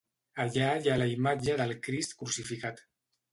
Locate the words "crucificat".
2.23-2.83